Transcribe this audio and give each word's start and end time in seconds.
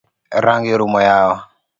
Rangi 0.45 0.69
orumo 0.75 0.99
yawa. 1.07 1.35